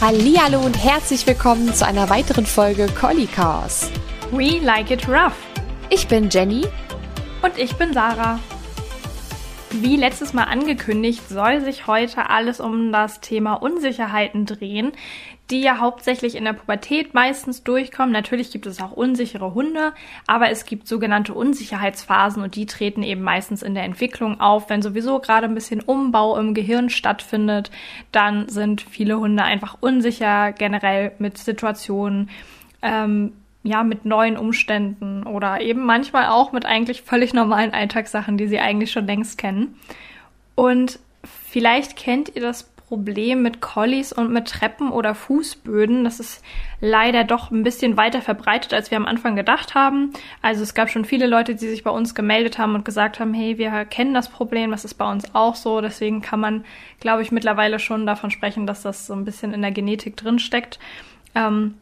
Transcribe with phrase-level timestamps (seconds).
[0.00, 3.90] Hallo und herzlich willkommen zu einer weiteren Folge Collie Cars.
[4.30, 5.34] We like it rough.
[5.90, 6.64] Ich bin Jenny
[7.42, 8.38] und ich bin Sarah.
[9.72, 14.92] Wie letztes Mal angekündigt, soll sich heute alles um das Thema Unsicherheiten drehen,
[15.50, 18.12] die ja hauptsächlich in der Pubertät meistens durchkommen.
[18.12, 19.92] Natürlich gibt es auch unsichere Hunde,
[20.26, 24.68] aber es gibt sogenannte Unsicherheitsphasen und die treten eben meistens in der Entwicklung auf.
[24.68, 27.70] Wenn sowieso gerade ein bisschen Umbau im Gehirn stattfindet,
[28.12, 32.28] dann sind viele Hunde einfach unsicher generell mit Situationen.
[32.82, 33.32] Ähm,
[33.64, 38.60] ja, mit neuen Umständen oder eben manchmal auch mit eigentlich völlig normalen Alltagssachen, die sie
[38.60, 39.76] eigentlich schon längst kennen.
[40.54, 46.04] Und vielleicht kennt ihr das Problem mit Collies und mit Treppen oder Fußböden.
[46.04, 46.42] Das ist
[46.80, 50.14] leider doch ein bisschen weiter verbreitet, als wir am Anfang gedacht haben.
[50.40, 53.34] Also es gab schon viele Leute, die sich bei uns gemeldet haben und gesagt haben,
[53.34, 55.82] hey, wir kennen das Problem, das ist bei uns auch so.
[55.82, 56.64] Deswegen kann man,
[56.98, 60.38] glaube ich, mittlerweile schon davon sprechen, dass das so ein bisschen in der Genetik drin
[60.38, 60.78] steckt.
[61.34, 61.74] Ähm,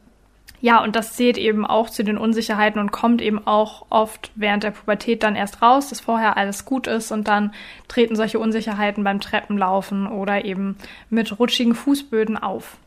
[0.60, 4.62] ja, und das zählt eben auch zu den Unsicherheiten und kommt eben auch oft während
[4.62, 7.52] der Pubertät dann erst raus, dass vorher alles gut ist und dann
[7.88, 10.76] treten solche Unsicherheiten beim Treppenlaufen oder eben
[11.10, 12.78] mit rutschigen Fußböden auf.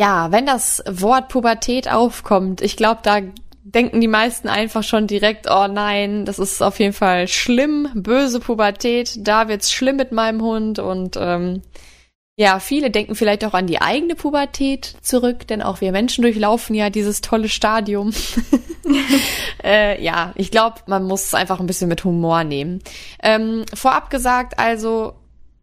[0.00, 3.20] Ja, wenn das Wort Pubertät aufkommt, ich glaube, da
[3.64, 8.40] denken die meisten einfach schon direkt, oh nein, das ist auf jeden Fall schlimm, böse
[8.40, 11.62] Pubertät, da wird's schlimm mit meinem Hund und ähm,
[12.40, 16.76] ja, viele denken vielleicht auch an die eigene Pubertät zurück, denn auch wir Menschen durchlaufen
[16.76, 18.12] ja dieses tolle Stadium.
[19.64, 22.80] äh, ja, ich glaube, man muss es einfach ein bisschen mit Humor nehmen.
[23.24, 25.14] Ähm, vorab gesagt, also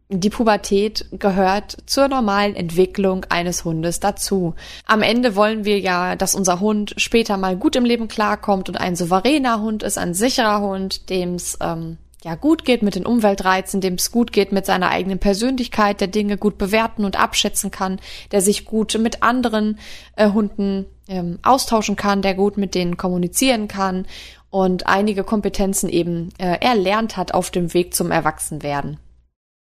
[0.10, 4.54] die Pubertät gehört zur normalen Entwicklung eines Hundes dazu.
[4.86, 8.76] Am Ende wollen wir ja, dass unser Hund später mal gut im Leben klarkommt und
[8.76, 13.06] ein souveräner Hund ist, ein sicherer Hund, dem es ähm, ja gut geht mit den
[13.06, 17.70] Umweltreizen, dem es gut geht mit seiner eigenen Persönlichkeit, der Dinge gut bewerten und abschätzen
[17.70, 18.00] kann,
[18.32, 19.78] der sich gut mit anderen
[20.16, 24.08] äh, Hunden ähm, austauschen kann, der gut mit denen kommunizieren kann
[24.50, 28.98] und einige Kompetenzen eben äh, erlernt hat auf dem Weg zum Erwachsenwerden.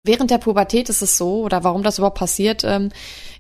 [0.07, 2.91] Während der Pubertät ist es so, oder warum das überhaupt passiert, ähm,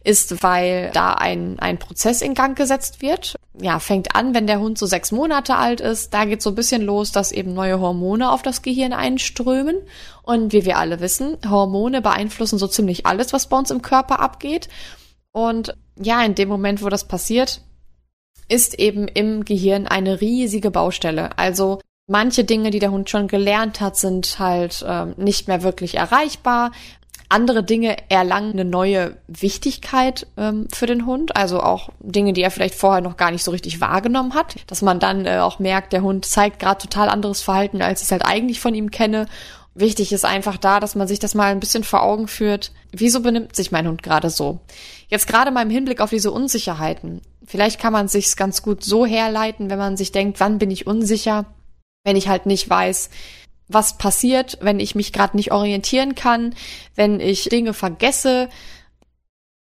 [0.02, 3.36] ist, weil da ein, ein Prozess in Gang gesetzt wird.
[3.60, 6.14] Ja, fängt an, wenn der Hund so sechs Monate alt ist.
[6.14, 9.76] Da geht so ein bisschen los, dass eben neue Hormone auf das Gehirn einströmen.
[10.22, 14.20] Und wie wir alle wissen, Hormone beeinflussen so ziemlich alles, was bei uns im Körper
[14.20, 14.68] abgeht.
[15.32, 17.60] Und ja, in dem Moment, wo das passiert,
[18.48, 21.36] ist eben im Gehirn eine riesige Baustelle.
[21.38, 25.94] Also Manche Dinge, die der Hund schon gelernt hat, sind halt ähm, nicht mehr wirklich
[25.94, 26.70] erreichbar.
[27.30, 32.50] Andere Dinge erlangen eine neue Wichtigkeit ähm, für den Hund, also auch Dinge, die er
[32.50, 35.94] vielleicht vorher noch gar nicht so richtig wahrgenommen hat, dass man dann äh, auch merkt,
[35.94, 39.26] der Hund zeigt gerade total anderes Verhalten, als ich es halt eigentlich von ihm kenne.
[39.74, 42.70] Wichtig ist einfach da, dass man sich das mal ein bisschen vor Augen führt.
[42.92, 44.60] Wieso benimmt sich mein Hund gerade so?
[45.08, 47.22] Jetzt gerade mal im Hinblick auf diese Unsicherheiten.
[47.46, 50.86] Vielleicht kann man sich's ganz gut so herleiten, wenn man sich denkt, wann bin ich
[50.86, 51.46] unsicher?
[52.04, 53.10] Wenn ich halt nicht weiß,
[53.66, 56.54] was passiert, wenn ich mich gerade nicht orientieren kann,
[56.94, 58.48] wenn ich Dinge vergesse.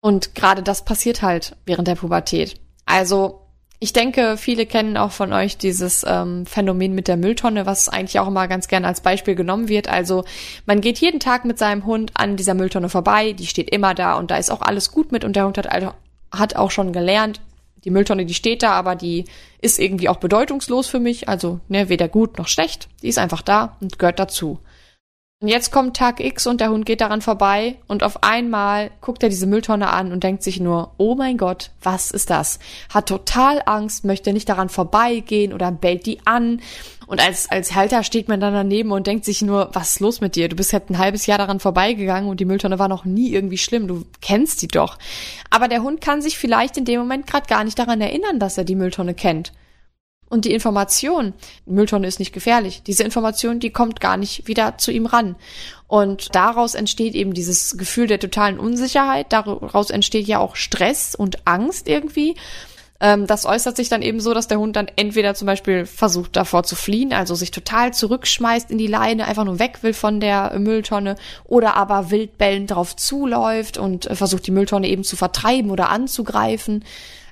[0.01, 2.61] Und gerade das passiert halt während der Pubertät.
[2.85, 3.47] Also
[3.79, 8.21] ich denke, viele kennen auch von euch dieses ähm, Phänomen mit der Mülltonne, was eigentlich
[8.21, 9.89] auch immer ganz gerne als Beispiel genommen wird.
[9.89, 10.25] Also
[10.67, 14.15] man geht jeden Tag mit seinem Hund an dieser Mülltonne vorbei, die steht immer da
[14.15, 15.95] und da ist auch alles gut mit und der Hund hat,
[16.33, 17.41] hat auch schon gelernt,
[17.87, 19.25] die Mülltonne, die steht da, aber die
[19.63, 21.29] ist irgendwie auch bedeutungslos für mich.
[21.29, 22.89] Also, ne, weder gut noch schlecht.
[23.03, 24.59] Die ist einfach da und gehört dazu.
[25.41, 29.23] Und jetzt kommt Tag X und der Hund geht daran vorbei und auf einmal guckt
[29.23, 32.59] er diese Mülltonne an und denkt sich nur, oh mein Gott, was ist das?
[32.93, 36.63] Hat total Angst, möchte nicht daran vorbeigehen oder bellt die an.
[37.07, 40.21] Und als, als Halter steht man dann daneben und denkt sich nur, was ist los
[40.21, 40.49] mit dir?
[40.49, 43.59] Du bist halt ein halbes Jahr daran vorbeigegangen und die Mülltonne war noch nie irgendwie
[43.59, 43.87] schlimm.
[43.87, 44.99] Du kennst die doch.
[45.51, 48.59] Aber der Hund kann sich vielleicht in dem Moment gerade gar nicht daran erinnern, dass
[48.59, 49.53] er die Mülltonne kennt.
[50.29, 51.35] Und die Information,
[51.67, 55.37] Mülltonne ist nicht gefährlich, diese Information, die kommt gar nicht wieder zu ihm ran.
[55.87, 61.47] Und daraus entsteht eben dieses Gefühl der totalen Unsicherheit, daraus entsteht ja auch Stress und
[61.47, 62.35] Angst irgendwie.
[63.01, 66.37] Ähm, das äußert sich dann eben so, dass der Hund dann entweder zum Beispiel versucht
[66.37, 70.21] davor zu fliehen, also sich total zurückschmeißt in die Leine, einfach nur weg will von
[70.21, 75.71] der Mülltonne, oder aber wildbellend darauf zuläuft und äh, versucht die Mülltonne eben zu vertreiben
[75.71, 76.85] oder anzugreifen.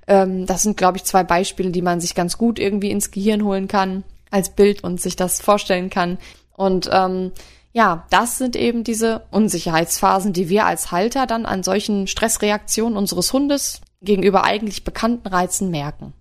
[0.07, 3.43] Ähm, das sind, glaube ich, zwei Beispiele, die man sich ganz gut irgendwie ins Gehirn
[3.45, 6.19] holen kann als Bild und sich das vorstellen kann.
[6.57, 7.33] Und ähm,
[7.73, 13.33] ja, das sind eben diese Unsicherheitsphasen, die wir als Halter dann an solchen Stressreaktionen unseres
[13.33, 16.13] Hundes gegenüber eigentlich bekannten Reizen merken.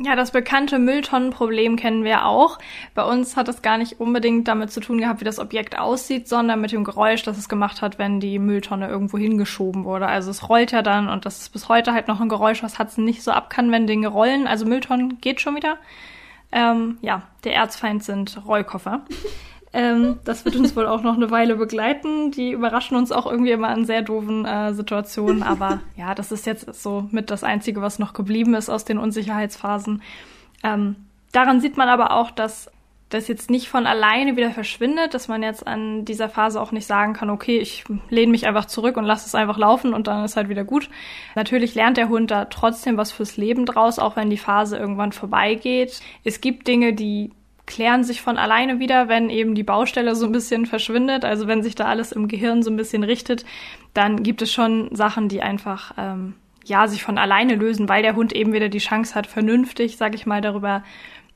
[0.00, 2.58] Ja, das bekannte Mülltonnenproblem kennen wir auch.
[2.94, 6.28] Bei uns hat es gar nicht unbedingt damit zu tun gehabt, wie das Objekt aussieht,
[6.28, 10.06] sondern mit dem Geräusch, das es gemacht hat, wenn die Mülltonne irgendwo hingeschoben wurde.
[10.06, 12.78] Also es rollt ja dann und das ist bis heute halt noch ein Geräusch, was
[12.78, 14.46] Hudson nicht so ab kann, wenn Dinge rollen.
[14.46, 15.78] Also Mülltonnen geht schon wieder.
[16.52, 19.04] Ähm, ja, der Erzfeind sind Rollkoffer.
[19.72, 22.30] Ähm, das wird uns wohl auch noch eine Weile begleiten.
[22.30, 25.42] Die überraschen uns auch irgendwie immer in sehr doofen äh, Situationen.
[25.42, 28.98] Aber ja, das ist jetzt so mit das Einzige, was noch geblieben ist aus den
[28.98, 30.02] Unsicherheitsphasen.
[30.64, 30.96] Ähm,
[31.32, 32.70] daran sieht man aber auch, dass
[33.08, 36.86] das jetzt nicht von alleine wieder verschwindet, dass man jetzt an dieser Phase auch nicht
[36.86, 40.24] sagen kann, okay, ich lehne mich einfach zurück und lasse es einfach laufen und dann
[40.24, 40.90] ist halt wieder gut.
[41.34, 45.12] Natürlich lernt der Hund da trotzdem was fürs Leben draus, auch wenn die Phase irgendwann
[45.12, 46.00] vorbeigeht.
[46.22, 47.30] Es gibt Dinge, die
[47.68, 51.62] klären sich von alleine wieder, wenn eben die Baustelle so ein bisschen verschwindet, also wenn
[51.62, 53.44] sich da alles im Gehirn so ein bisschen richtet,
[53.94, 56.34] dann gibt es schon Sachen, die einfach ähm,
[56.64, 60.14] ja sich von alleine lösen, weil der Hund eben wieder die Chance hat, vernünftig, sag
[60.14, 60.82] ich mal, darüber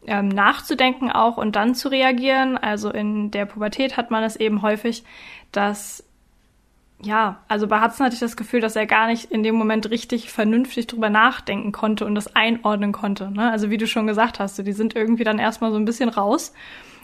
[0.06, 2.56] ähm, nachzudenken auch und dann zu reagieren.
[2.56, 5.04] Also in der Pubertät hat man es eben häufig,
[5.52, 6.04] dass
[7.04, 9.90] ja, also bei Hudson hatte ich das Gefühl, dass er gar nicht in dem Moment
[9.90, 13.30] richtig vernünftig drüber nachdenken konnte und das einordnen konnte.
[13.30, 13.50] Ne?
[13.50, 16.52] Also wie du schon gesagt hast, die sind irgendwie dann erstmal so ein bisschen raus.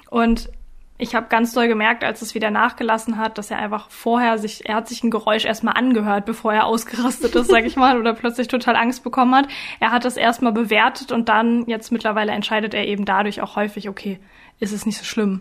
[0.09, 0.51] Und
[0.99, 4.69] ich habe ganz doll gemerkt, als es wieder nachgelassen hat, dass er einfach vorher sich,
[4.69, 8.15] er hat sich ein Geräusch erstmal angehört, bevor er ausgerastet ist, sag ich mal, oder
[8.15, 9.49] plötzlich total Angst bekommen hat.
[9.81, 13.89] Er hat das erstmal bewertet und dann jetzt mittlerweile entscheidet er eben dadurch auch häufig,
[13.89, 14.21] okay,
[14.61, 15.41] ist es nicht so schlimm.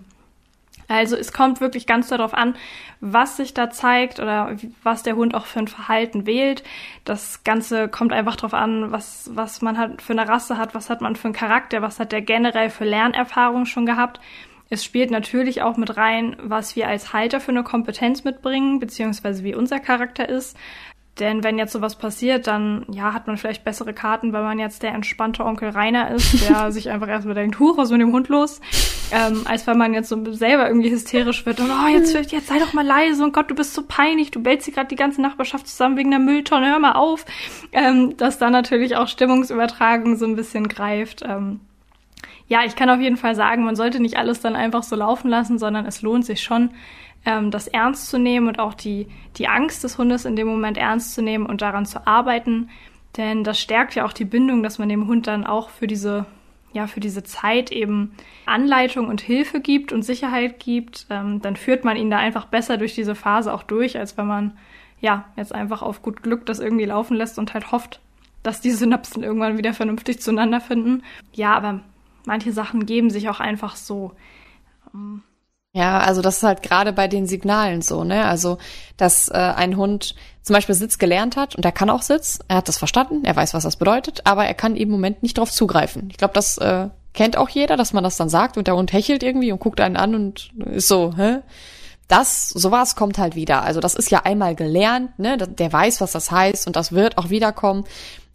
[0.87, 2.55] Also es kommt wirklich ganz darauf an,
[3.01, 6.63] was sich da zeigt oder was der Hund auch für ein Verhalten wählt.
[7.03, 10.89] Das Ganze kommt einfach darauf an, was, was man hat für eine Rasse hat, was
[10.89, 14.21] hat man für einen Charakter, was hat der generell für Lernerfahrung schon gehabt.
[14.69, 19.43] Es spielt natürlich auch mit rein, was wir als Halter für eine Kompetenz mitbringen, beziehungsweise
[19.43, 20.57] wie unser Charakter ist.
[21.19, 24.83] Denn wenn jetzt sowas passiert, dann ja, hat man vielleicht bessere Karten, weil man jetzt
[24.83, 28.13] der entspannte Onkel Rainer ist, der sich einfach erstmal denkt, huch, was ist mit dem
[28.13, 28.61] Hund los?
[29.11, 32.59] Ähm, als wenn man jetzt so selber irgendwie hysterisch wird und oh, jetzt, jetzt sei
[32.59, 35.21] doch mal leise und Gott, du bist so peinlich, du bellst hier gerade die ganze
[35.21, 37.25] Nachbarschaft zusammen wegen der Mülltonne, hör mal auf.
[37.71, 41.23] Ähm, dass da natürlich auch Stimmungsübertragung so ein bisschen greift.
[41.27, 41.61] Ähm,
[42.47, 45.29] ja, ich kann auf jeden Fall sagen, man sollte nicht alles dann einfach so laufen
[45.29, 46.69] lassen, sondern es lohnt sich schon,
[47.27, 50.77] ähm, das ernst zu nehmen und auch die, die Angst des Hundes in dem Moment
[50.77, 52.69] ernst zu nehmen und daran zu arbeiten.
[53.17, 56.25] Denn das stärkt ja auch die Bindung, dass man dem Hund dann auch für diese,
[56.71, 58.13] ja, für diese Zeit eben
[58.45, 61.05] Anleitung und Hilfe gibt und Sicherheit gibt.
[61.09, 64.27] Ähm, dann führt man ihn da einfach besser durch diese Phase auch durch, als wenn
[64.27, 64.57] man
[65.01, 67.99] ja jetzt einfach auf gut Glück das irgendwie laufen lässt und halt hofft,
[68.41, 71.03] dass die Synapsen irgendwann wieder vernünftig zueinander finden.
[71.33, 71.81] Ja, aber
[72.25, 74.13] manche Sachen geben sich auch einfach so.
[74.93, 75.23] Ähm,
[75.77, 78.25] ja, also das ist halt gerade bei den Signalen so, ne?
[78.25, 78.57] Also,
[78.97, 82.57] dass äh, ein Hund zum Beispiel Sitz gelernt hat und er kann auch Sitz, er
[82.57, 85.51] hat das verstanden, er weiß, was das bedeutet, aber er kann im Moment nicht drauf
[85.51, 86.07] zugreifen.
[86.09, 88.91] Ich glaube, das äh, kennt auch jeder, dass man das dann sagt und der Hund
[88.91, 91.41] hechelt irgendwie und guckt einen an und ist so, hä?
[92.07, 93.61] Das, sowas kommt halt wieder.
[93.61, 95.37] Also das ist ja einmal gelernt, ne?
[95.37, 97.83] Der weiß, was das heißt und das wird auch wiederkommen.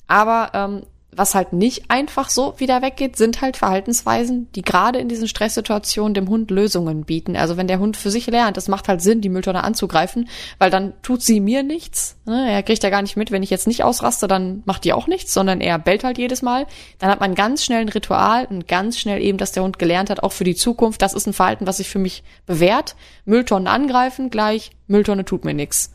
[0.06, 0.82] Aber ähm,
[1.14, 6.14] was halt nicht einfach so wieder weggeht, sind halt Verhaltensweisen, die gerade in diesen Stresssituationen
[6.14, 7.36] dem Hund Lösungen bieten.
[7.36, 10.28] Also wenn der Hund für sich lernt, es macht halt Sinn, die Mülltonne anzugreifen,
[10.58, 12.16] weil dann tut sie mir nichts.
[12.24, 12.50] Ne?
[12.50, 15.06] Er kriegt ja gar nicht mit, wenn ich jetzt nicht ausraste, dann macht die auch
[15.06, 16.66] nichts, sondern er bellt halt jedes Mal.
[16.98, 20.08] Dann hat man ganz schnell ein Ritual und ganz schnell eben, dass der Hund gelernt
[20.08, 22.96] hat, auch für die Zukunft, das ist ein Verhalten, was sich für mich bewährt.
[23.26, 25.92] Mülltonnen angreifen, gleich, Mülltonne tut mir nichts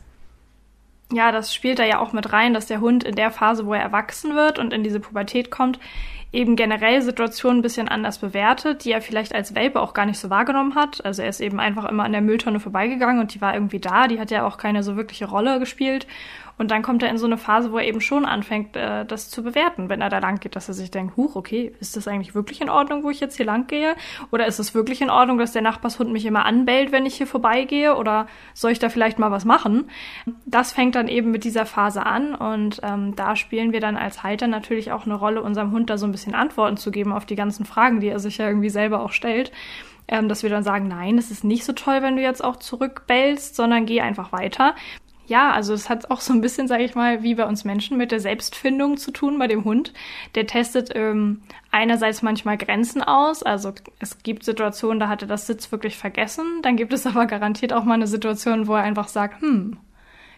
[1.12, 3.74] ja, das spielt da ja auch mit rein, dass der Hund in der Phase, wo
[3.74, 5.78] er erwachsen wird und in diese Pubertät kommt,
[6.32, 10.18] eben generell Situationen ein bisschen anders bewertet, die er vielleicht als Welpe auch gar nicht
[10.18, 11.02] so wahrgenommen hat.
[11.04, 14.08] Also er ist eben einfach immer an der Mülltonne vorbeigegangen und die war irgendwie da,
[14.08, 16.06] die hat ja auch keine so wirkliche Rolle gespielt.
[16.58, 19.30] Und dann kommt er in so eine Phase, wo er eben schon anfängt, äh, das
[19.30, 22.08] zu bewerten, wenn er da lang geht, dass er sich denkt, huch, okay, ist das
[22.08, 23.94] eigentlich wirklich in Ordnung, wo ich jetzt hier lang gehe?
[24.32, 27.28] Oder ist es wirklich in Ordnung, dass der Nachbarshund mich immer anbellt, wenn ich hier
[27.28, 27.96] vorbeigehe?
[27.96, 29.88] Oder soll ich da vielleicht mal was machen?
[30.46, 34.24] Das fängt dann eben mit dieser Phase an und ähm, da spielen wir dann als
[34.24, 37.24] Halter natürlich auch eine Rolle, unserem Hund da so ein bisschen Antworten zu geben auf
[37.24, 39.52] die ganzen Fragen, die er sich ja irgendwie selber auch stellt
[40.10, 42.56] ähm, dass wir dann sagen, nein, es ist nicht so toll, wenn du jetzt auch
[42.56, 44.74] zurückbellst, sondern geh einfach weiter
[45.28, 47.98] ja, also es hat auch so ein bisschen, sage ich mal, wie bei uns Menschen
[47.98, 49.92] mit der Selbstfindung zu tun bei dem Hund.
[50.34, 53.42] Der testet ähm, einerseits manchmal Grenzen aus.
[53.42, 56.62] Also es gibt Situationen, da hat er das Sitz wirklich vergessen.
[56.62, 59.78] Dann gibt es aber garantiert auch mal eine Situation, wo er einfach sagt, hm,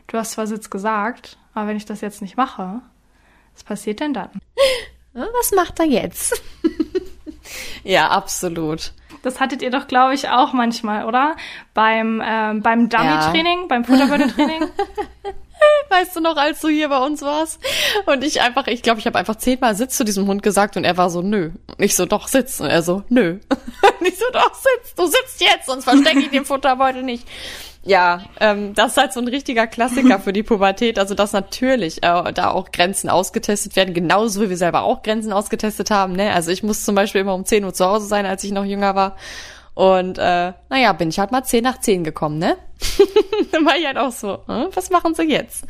[0.09, 2.83] du hast zwar Sitz gesagt, aber wenn ich das jetzt nicht mache,
[3.55, 4.31] was passiert denn dann?
[5.13, 6.41] Was macht er jetzt?
[7.85, 8.93] ja, absolut.
[9.23, 11.37] Das hattet ihr doch, glaube ich, auch manchmal, oder?
[11.75, 13.67] Beim, ähm, beim Dummy-Training, ja.
[13.69, 14.71] beim Futterbeutel-Training.
[15.91, 17.61] weißt du noch, als du hier bei uns warst?
[18.07, 20.85] Und ich einfach, ich glaube, ich habe einfach zehnmal Sitz zu diesem Hund gesagt und
[20.85, 21.51] er war so, nö.
[21.67, 22.61] Und ich so, doch, sitz.
[22.61, 23.39] Und er so, nö.
[24.01, 24.95] Und ich so, doch, sitz.
[24.95, 27.27] Du sitzt jetzt, sonst verstecke ich den Futterbeutel nicht.
[27.83, 30.99] Ja, ähm, das ist halt so ein richtiger Klassiker für die Pubertät.
[30.99, 35.33] Also, dass natürlich äh, da auch Grenzen ausgetestet werden, genauso wie wir selber auch Grenzen
[35.33, 36.13] ausgetestet haben.
[36.13, 36.33] Ne?
[36.33, 38.65] Also ich muss zum Beispiel immer um 10 Uhr zu Hause sein, als ich noch
[38.65, 39.17] jünger war.
[39.75, 42.57] Und äh, naja, bin ich halt mal 10 nach 10 gekommen, ne?
[43.53, 45.65] Dann war ich halt auch so, hm, was machen sie jetzt?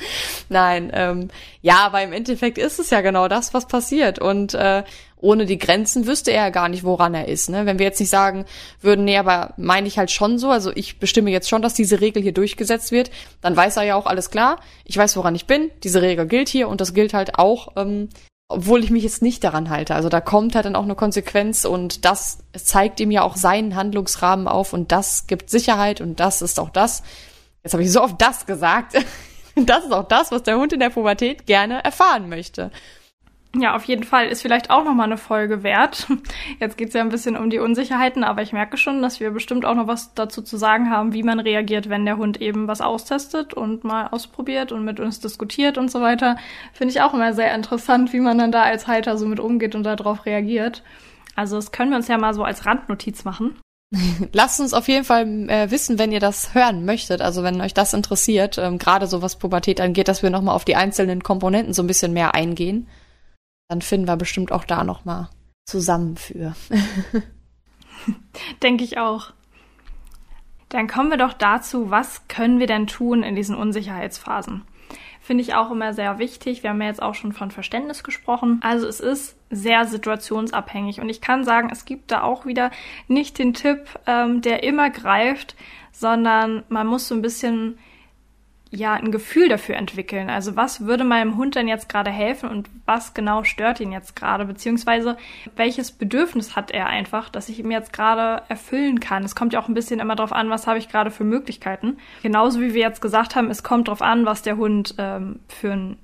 [0.49, 1.29] Nein, ähm,
[1.61, 4.19] ja, aber im Endeffekt ist es ja genau das, was passiert.
[4.19, 4.83] Und äh,
[5.21, 7.51] ohne die Grenzen wüsste er ja gar nicht, woran er ist.
[7.51, 7.67] Ne?
[7.67, 8.47] Wenn wir jetzt nicht sagen
[8.81, 12.01] würden, nee, aber meine ich halt schon so, also ich bestimme jetzt schon, dass diese
[12.01, 13.11] Regel hier durchgesetzt wird,
[13.41, 16.49] dann weiß er ja auch alles klar, ich weiß, woran ich bin, diese Regel gilt
[16.49, 18.09] hier und das gilt halt auch, ähm,
[18.49, 19.95] obwohl ich mich jetzt nicht daran halte.
[19.95, 23.77] Also da kommt halt dann auch eine Konsequenz und das zeigt ihm ja auch seinen
[23.77, 27.03] Handlungsrahmen auf und das gibt Sicherheit und das ist auch das.
[27.63, 28.95] Jetzt habe ich so oft das gesagt.
[29.57, 32.71] Das ist auch das, was der Hund in der Pubertät gerne erfahren möchte.
[33.57, 36.07] Ja, auf jeden Fall ist vielleicht auch noch mal eine Folge wert.
[36.61, 39.65] Jetzt geht's ja ein bisschen um die Unsicherheiten, aber ich merke schon, dass wir bestimmt
[39.65, 42.81] auch noch was dazu zu sagen haben, wie man reagiert, wenn der Hund eben was
[42.81, 46.37] austestet und mal ausprobiert und mit uns diskutiert und so weiter.
[46.73, 49.75] Finde ich auch immer sehr interessant, wie man dann da als Halter so mit umgeht
[49.75, 50.85] und darauf reagiert.
[51.35, 53.59] Also das können wir uns ja mal so als Randnotiz machen.
[54.33, 57.75] Lasst uns auf jeden Fall äh, wissen, wenn ihr das hören möchtet, also wenn euch
[57.75, 61.75] das interessiert, ähm, gerade so was Pubertät angeht, dass wir nochmal auf die einzelnen Komponenten
[61.75, 62.87] so ein bisschen mehr eingehen
[63.71, 65.31] dann finden wir bestimmt auch da noch mal
[65.65, 66.57] zusammen für.
[68.65, 69.33] Denke ich auch.
[70.69, 74.63] Dann kommen wir doch dazu, was können wir denn tun in diesen Unsicherheitsphasen?
[75.21, 76.65] Finde ich auch immer sehr wichtig.
[76.65, 78.59] Wir haben ja jetzt auch schon von Verständnis gesprochen.
[78.65, 81.01] Also es ist sehr situationsabhängig.
[81.01, 82.73] Und ich kann sagen, es gibt da auch wieder
[83.07, 85.55] nicht den Tipp, ähm, der immer greift,
[85.93, 87.79] sondern man muss so ein bisschen
[88.71, 90.31] ja ein Gefühl dafür entwickeln.
[90.31, 94.15] Also was würde meinem Hund denn jetzt gerade helfen und was genau stört ihn jetzt
[94.15, 95.17] gerade, beziehungsweise
[95.57, 99.25] welches Bedürfnis hat er einfach, dass ich ihm jetzt gerade erfüllen kann.
[99.25, 101.99] Es kommt ja auch ein bisschen immer darauf an, was habe ich gerade für Möglichkeiten.
[102.23, 105.73] Genauso wie wir jetzt gesagt haben, es kommt darauf an, was der Hund ähm, für
[105.73, 105.97] ein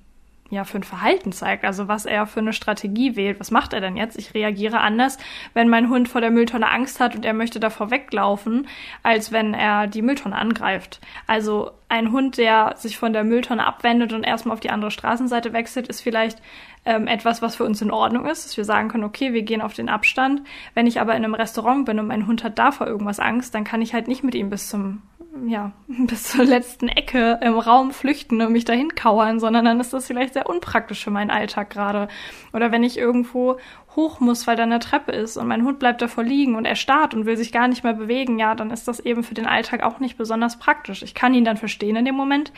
[0.50, 3.40] ja, für ein Verhalten zeigt, also was er für eine Strategie wählt.
[3.40, 4.16] Was macht er denn jetzt?
[4.16, 5.18] Ich reagiere anders,
[5.54, 8.68] wenn mein Hund vor der Mülltonne Angst hat und er möchte davor weglaufen,
[9.02, 11.00] als wenn er die Mülltonne angreift.
[11.26, 15.52] Also ein Hund, der sich von der Mülltonne abwendet und erstmal auf die andere Straßenseite
[15.52, 16.40] wechselt, ist vielleicht
[16.86, 19.60] ähm, etwas, was für uns in Ordnung ist, dass wir sagen können, okay, wir gehen
[19.60, 20.42] auf den Abstand.
[20.74, 23.64] Wenn ich aber in einem Restaurant bin und mein Hund hat davor irgendwas Angst, dann
[23.64, 25.02] kann ich halt nicht mit ihm bis zum
[25.46, 29.92] ja, bis zur letzten Ecke im Raum flüchten und mich dahin kauern, sondern dann ist
[29.92, 32.08] das vielleicht sehr unpraktisch für meinen Alltag gerade.
[32.52, 33.58] Oder wenn ich irgendwo
[33.96, 36.76] hoch muss, weil da eine Treppe ist und mein Hund bleibt davor liegen und er
[36.76, 39.46] starrt und will sich gar nicht mehr bewegen, ja, dann ist das eben für den
[39.46, 41.02] Alltag auch nicht besonders praktisch.
[41.02, 42.52] Ich kann ihn dann verstehen in dem Moment,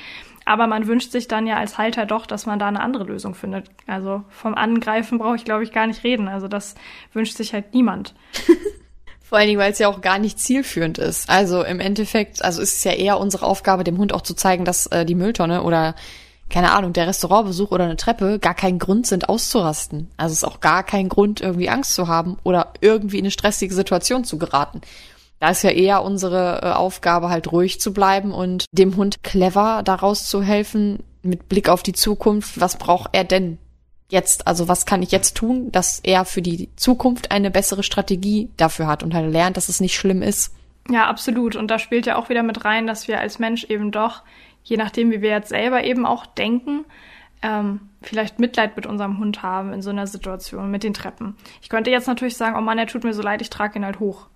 [0.45, 3.35] aber man wünscht sich dann ja als Halter doch, dass man da eine andere Lösung
[3.35, 3.71] findet.
[3.87, 6.29] Also vom Angreifen brauche ich, glaube ich, gar nicht reden.
[6.29, 6.75] Also das
[7.13, 8.15] wünscht sich halt niemand.
[9.23, 11.29] Vor allen Dingen, weil es ja auch gar nicht zielführend ist.
[11.29, 14.65] Also im Endeffekt, also ist es ja eher unsere Aufgabe, dem Hund auch zu zeigen,
[14.65, 15.95] dass äh, die Mülltonne oder
[16.51, 20.11] keine Ahnung, der Restaurantbesuch oder eine Treppe gar kein Grund sind, auszurasten.
[20.17, 23.31] Also es ist auch gar kein Grund, irgendwie Angst zu haben oder irgendwie in eine
[23.31, 24.81] stressige Situation zu geraten.
[25.41, 29.83] Da ist ja eher unsere äh, Aufgabe, halt ruhig zu bleiben und dem Hund clever
[29.85, 33.59] daraus zu helfen, mit Blick auf die Zukunft, was braucht er denn?
[34.11, 38.51] jetzt, also was kann ich jetzt tun, dass er für die Zukunft eine bessere Strategie
[38.57, 40.55] dafür hat und halt lernt, dass es nicht schlimm ist.
[40.91, 41.55] Ja, absolut.
[41.55, 44.23] Und da spielt ja auch wieder mit rein, dass wir als Mensch eben doch,
[44.63, 46.85] je nachdem, wie wir jetzt selber eben auch denken,
[47.43, 51.37] ähm, vielleicht Mitleid mit unserem Hund haben in so einer Situation mit den Treppen.
[51.63, 53.85] Ich könnte jetzt natürlich sagen, oh Mann, er tut mir so leid, ich trage ihn
[53.85, 54.29] halt hoch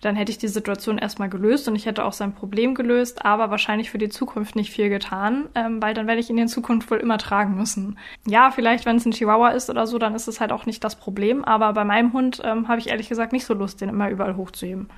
[0.00, 3.50] dann hätte ich die Situation erstmal gelöst und ich hätte auch sein Problem gelöst, aber
[3.50, 6.90] wahrscheinlich für die Zukunft nicht viel getan, ähm, weil dann werde ich ihn in Zukunft
[6.90, 7.98] wohl immer tragen müssen.
[8.26, 10.84] Ja, vielleicht, wenn es ein Chihuahua ist oder so, dann ist es halt auch nicht
[10.84, 13.88] das Problem, aber bei meinem Hund ähm, habe ich ehrlich gesagt nicht so Lust, den
[13.88, 14.88] immer überall hochzuheben.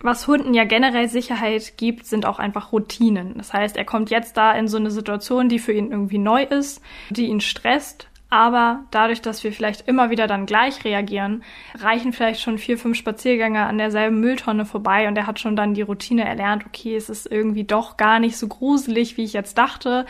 [0.00, 3.34] Was Hunden ja generell Sicherheit gibt, sind auch einfach Routinen.
[3.36, 6.44] Das heißt, er kommt jetzt da in so eine Situation, die für ihn irgendwie neu
[6.44, 11.42] ist, die ihn stresst aber dadurch, dass wir vielleicht immer wieder dann gleich reagieren,
[11.78, 15.74] reichen vielleicht schon vier, fünf Spaziergänge an derselben Mülltonne vorbei und er hat schon dann
[15.74, 19.56] die Routine erlernt, okay, es ist irgendwie doch gar nicht so gruselig, wie ich jetzt
[19.56, 20.04] dachte.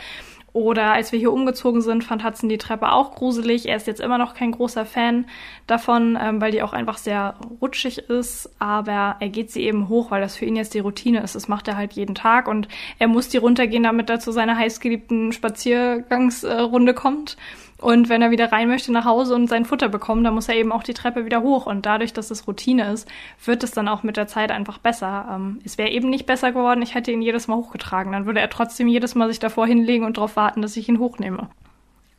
[0.53, 3.67] Oder als wir hier umgezogen sind, fand Hudson die Treppe auch gruselig.
[3.67, 5.25] Er ist jetzt immer noch kein großer Fan
[5.67, 8.49] davon, ähm, weil die auch einfach sehr rutschig ist.
[8.59, 11.35] Aber er geht sie eben hoch, weil das für ihn jetzt die Routine ist.
[11.35, 14.57] Das macht er halt jeden Tag und er muss die runtergehen, damit er zu seiner
[14.57, 17.37] heißgeliebten Spaziergangsrunde kommt.
[17.81, 20.55] Und wenn er wieder rein möchte nach Hause und sein Futter bekommen, dann muss er
[20.55, 21.65] eben auch die Treppe wieder hoch.
[21.65, 23.07] Und dadurch, dass es Routine ist,
[23.45, 25.27] wird es dann auch mit der Zeit einfach besser.
[25.31, 28.11] Ähm, es wäre eben nicht besser geworden, ich hätte ihn jedes Mal hochgetragen.
[28.11, 30.99] Dann würde er trotzdem jedes Mal sich davor hinlegen und darauf warten, dass ich ihn
[30.99, 31.47] hochnehme.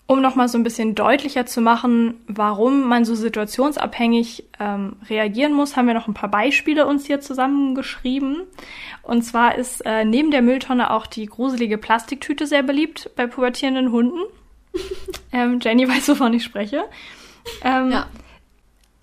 [0.06, 5.76] Um nochmal so ein bisschen deutlicher zu machen, warum man so situationsabhängig ähm, reagieren muss,
[5.76, 8.42] haben wir noch ein paar Beispiele uns hier zusammengeschrieben.
[9.02, 13.92] Und zwar ist äh, neben der Mülltonne auch die gruselige Plastiktüte sehr beliebt bei pubertierenden
[13.92, 14.18] Hunden.
[15.32, 16.84] ähm, Jenny weiß, wovon ich spreche.
[17.62, 18.06] Ähm, ja.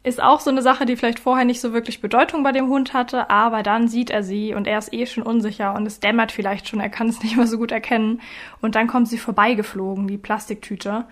[0.03, 2.93] Ist auch so eine Sache, die vielleicht vorher nicht so wirklich Bedeutung bei dem Hund
[2.93, 6.31] hatte, aber dann sieht er sie und er ist eh schon unsicher und es dämmert
[6.31, 8.21] vielleicht schon, er kann es nicht mehr so gut erkennen.
[8.61, 11.05] Und dann kommt sie vorbeigeflogen, die Plastiktüte.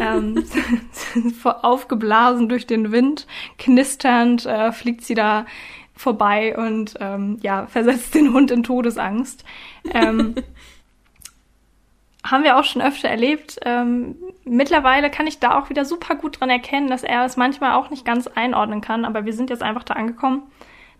[0.00, 0.44] ähm,
[1.44, 5.46] aufgeblasen durch den Wind, knisternd äh, fliegt sie da
[5.96, 9.44] vorbei und ähm, ja, versetzt den Hund in Todesangst.
[9.92, 10.34] Ähm,
[12.24, 13.60] haben wir auch schon öfter erlebt.
[13.64, 17.74] Ähm, mittlerweile kann ich da auch wieder super gut dran erkennen, dass er es manchmal
[17.74, 20.42] auch nicht ganz einordnen kann, aber wir sind jetzt einfach da angekommen,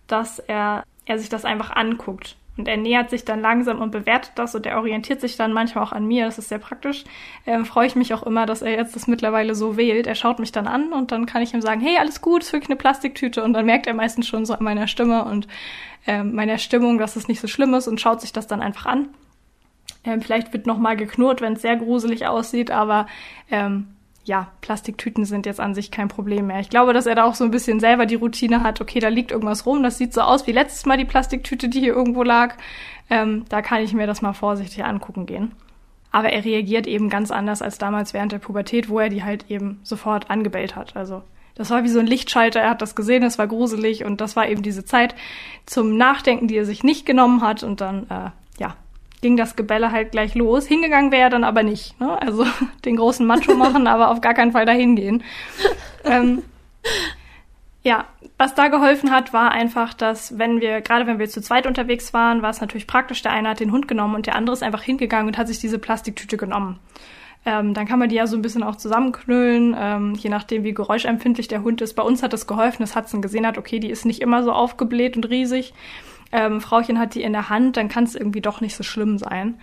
[0.07, 2.37] dass er, er sich das einfach anguckt.
[2.57, 5.83] Und er nähert sich dann langsam und bewertet das und er orientiert sich dann manchmal
[5.83, 6.23] auch an mir.
[6.23, 7.03] Das ist sehr praktisch.
[7.45, 10.07] Ähm, Freue ich mich auch immer, dass er jetzt das mittlerweile so wählt.
[10.07, 12.53] Er schaut mich dann an und dann kann ich ihm sagen, hey, alles gut, ist
[12.53, 13.43] wirklich eine Plastiktüte.
[13.43, 15.49] Und dann merkt er meistens schon so an meiner Stimme und
[16.07, 18.85] ähm, meiner Stimmung, dass es nicht so schlimm ist und schaut sich das dann einfach
[18.85, 19.09] an.
[20.05, 23.07] Ähm, vielleicht wird noch mal geknurrt, wenn es sehr gruselig aussieht, aber
[23.49, 23.87] ähm,
[24.25, 26.59] ja, Plastiktüten sind jetzt an sich kein Problem mehr.
[26.59, 29.07] Ich glaube, dass er da auch so ein bisschen selber die Routine hat, okay, da
[29.07, 32.23] liegt irgendwas rum, das sieht so aus wie letztes Mal die Plastiktüte, die hier irgendwo
[32.23, 32.55] lag.
[33.09, 35.51] Ähm, da kann ich mir das mal vorsichtig angucken gehen.
[36.11, 39.51] Aber er reagiert eben ganz anders als damals während der Pubertät, wo er die halt
[39.51, 40.95] eben sofort angebellt hat.
[40.95, 41.21] Also
[41.55, 44.35] das war wie so ein Lichtschalter, er hat das gesehen, es war gruselig und das
[44.35, 45.15] war eben diese Zeit
[45.65, 48.29] zum Nachdenken, die er sich nicht genommen hat und dann, äh,
[49.25, 50.67] ging das Gebälle halt gleich los.
[50.67, 51.99] Hingegangen wäre er dann aber nicht.
[51.99, 52.21] Ne?
[52.21, 52.45] Also
[52.85, 55.23] den großen Macho machen, aber auf gar keinen Fall dahin gehen.
[56.03, 56.43] ähm,
[57.81, 58.05] ja,
[58.37, 62.13] was da geholfen hat, war einfach, dass wenn wir, gerade wenn wir zu zweit unterwegs
[62.13, 64.61] waren, war es natürlich praktisch, der eine hat den Hund genommen und der andere ist
[64.61, 66.77] einfach hingegangen und hat sich diese Plastiktüte genommen.
[67.47, 70.75] Ähm, dann kann man die ja so ein bisschen auch zusammenknüllen, ähm, je nachdem, wie
[70.75, 71.95] geräuschempfindlich der Hund ist.
[71.95, 74.51] Bei uns hat das geholfen, dass Hudson gesehen hat, okay, die ist nicht immer so
[74.51, 75.73] aufgebläht und riesig
[76.31, 79.17] ähm, Frauchen hat die in der Hand, dann kann es irgendwie doch nicht so schlimm
[79.17, 79.59] sein.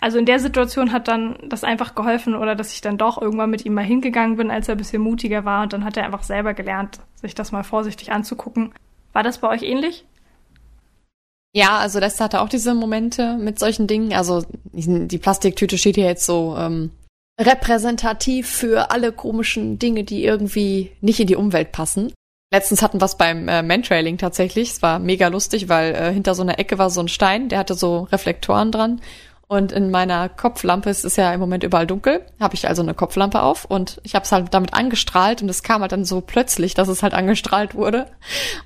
[0.00, 3.50] Also in der Situation hat dann das einfach geholfen oder dass ich dann doch irgendwann
[3.50, 6.04] mit ihm mal hingegangen bin, als er ein bisschen mutiger war und dann hat er
[6.04, 8.74] einfach selber gelernt, sich das mal vorsichtig anzugucken.
[9.12, 10.04] War das bei euch ähnlich?
[11.54, 14.12] Ja, also das hatte auch diese Momente mit solchen Dingen.
[14.12, 16.90] Also die Plastiktüte steht hier jetzt so ähm,
[17.40, 22.12] repräsentativ für alle komischen Dinge, die irgendwie nicht in die Umwelt passen.
[22.52, 24.70] Letztens hatten wir es beim äh, Mantrailing tatsächlich.
[24.70, 27.58] Es war mega lustig, weil äh, hinter so einer Ecke war so ein Stein, der
[27.58, 29.00] hatte so Reflektoren dran.
[29.48, 32.94] Und in meiner Kopflampe, es ist ja im Moment überall dunkel, habe ich also eine
[32.94, 36.20] Kopflampe auf und ich habe es halt damit angestrahlt und es kam halt dann so
[36.20, 38.06] plötzlich, dass es halt angestrahlt wurde.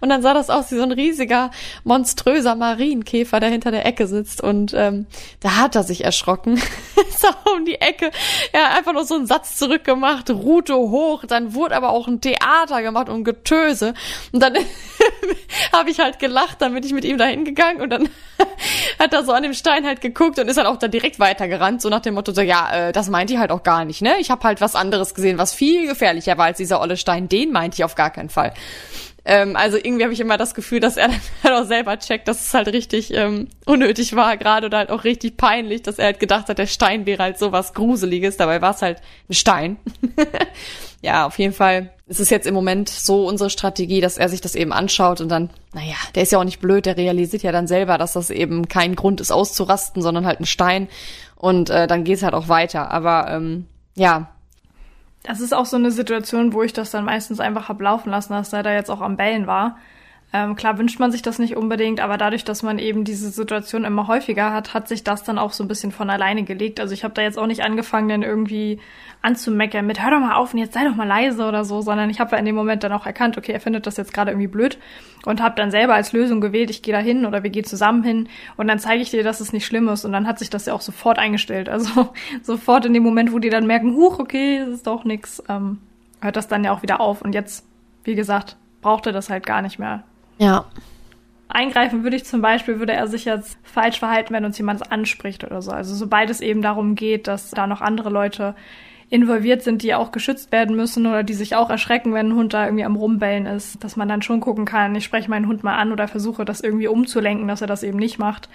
[0.01, 1.51] Und dann sah das aus wie so ein riesiger,
[1.85, 5.07] monströser Marienkäfer, der hinter der Ecke sitzt und ähm,
[5.40, 6.55] da hat er sich erschrocken.
[7.11, 8.11] ist auch um die Ecke.
[8.53, 12.23] Er hat einfach nur so einen Satz zurückgemacht, Route hoch, dann wurde aber auch ein
[12.23, 13.93] Theater gemacht und Getöse.
[14.33, 14.55] Und dann
[15.75, 18.09] habe ich halt gelacht, dann bin ich mit ihm da hingegangen und dann
[18.99, 21.83] hat er so an dem Stein halt geguckt und ist halt auch da direkt weitergerannt,
[21.83, 24.14] so nach dem Motto, so, ja, äh, das meint die halt auch gar nicht, ne?
[24.20, 27.28] Ich habe halt was anderes gesehen, was viel gefährlicher war als dieser olle Stein.
[27.28, 28.52] Den meint ich auf gar keinen Fall.
[29.24, 32.28] Ähm, also irgendwie habe ich immer das Gefühl, dass er dann halt auch selber checkt,
[32.28, 36.06] dass es halt richtig ähm, unnötig war gerade oder halt auch richtig peinlich, dass er
[36.06, 38.37] halt gedacht hat, der Stein wäre halt so was Gruseliges.
[38.37, 39.76] Dabei war es halt ein Stein.
[41.02, 44.40] ja, auf jeden Fall ist es jetzt im Moment so unsere Strategie, dass er sich
[44.40, 47.53] das eben anschaut und dann, naja, der ist ja auch nicht blöd, der realisiert ja
[47.53, 50.88] dann selber, dass das eben kein Grund ist auszurasten, sondern halt ein Stein.
[51.37, 52.90] Und äh, dann geht's halt auch weiter.
[52.90, 54.29] Aber ähm, ja,
[55.23, 58.33] das ist auch so eine Situation, wo ich das dann meistens einfach hab laufen lassen,
[58.33, 59.77] dass er da jetzt auch am Bellen war.
[60.33, 63.85] Ähm, klar wünscht man sich das nicht unbedingt, aber dadurch, dass man eben diese Situation
[63.85, 66.79] immer häufiger hat, hat sich das dann auch so ein bisschen von alleine gelegt.
[66.79, 68.79] Also ich habe da jetzt auch nicht angefangen, dann irgendwie
[69.23, 72.11] anzumeckern mit, hör doch mal auf und jetzt sei doch mal leise oder so, sondern
[72.11, 74.47] ich habe in dem Moment dann auch erkannt, okay, er findet das jetzt gerade irgendwie
[74.47, 74.79] blöd
[75.27, 78.05] und habe dann selber als Lösung gewählt, ich gehe da hin oder wir gehen zusammen
[78.05, 80.49] hin und dann zeige ich dir, dass es nicht schlimm ist und dann hat sich
[80.49, 81.69] das ja auch sofort eingestellt.
[81.69, 82.11] Also
[82.43, 85.79] sofort in dem Moment, wo die dann merken, huch, okay, das ist doch nix, ähm,
[86.21, 87.66] hört das dann ja auch wieder auf und jetzt,
[88.05, 90.05] wie gesagt, braucht er das halt gar nicht mehr.
[90.40, 90.64] Ja.
[91.48, 95.44] Eingreifen würde ich zum Beispiel, würde er sich jetzt falsch verhalten, wenn uns jemand anspricht
[95.44, 95.70] oder so.
[95.70, 98.55] Also sobald es eben darum geht, dass da noch andere Leute
[99.11, 102.55] involviert sind, die auch geschützt werden müssen oder die sich auch erschrecken, wenn ein Hund
[102.55, 105.64] da irgendwie am Rumbellen ist, dass man dann schon gucken kann, ich spreche meinen Hund
[105.64, 108.48] mal an oder versuche das irgendwie umzulenken, dass er das eben nicht macht.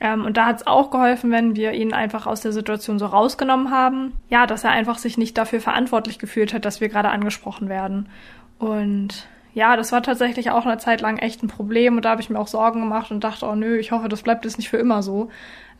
[0.00, 3.06] Ähm, und da hat es auch geholfen, wenn wir ihn einfach aus der Situation so
[3.06, 4.12] rausgenommen haben.
[4.28, 8.10] Ja, dass er einfach sich nicht dafür verantwortlich gefühlt hat, dass wir gerade angesprochen werden.
[8.58, 12.20] Und ja, das war tatsächlich auch eine Zeit lang echt ein Problem und da habe
[12.20, 14.68] ich mir auch Sorgen gemacht und dachte, oh nö, ich hoffe, das bleibt jetzt nicht
[14.68, 15.30] für immer so.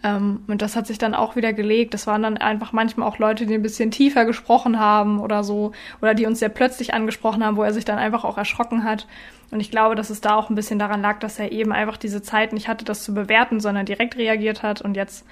[0.05, 1.93] Ähm, und das hat sich dann auch wieder gelegt.
[1.93, 5.73] Das waren dann einfach manchmal auch Leute, die ein bisschen tiefer gesprochen haben oder so,
[6.01, 9.09] oder die uns sehr plötzlich angesprochen haben, wo er sich dann einfach auch erschrocken hat.
[9.51, 11.97] Und ich glaube, dass es da auch ein bisschen daran lag, dass er eben einfach
[11.97, 15.27] diese Zeit nicht hatte, das zu bewerten, sondern direkt reagiert hat und jetzt